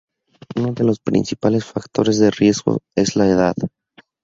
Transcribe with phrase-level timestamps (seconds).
[0.55, 3.53] Uno de los principales factores de riesgo es la edad.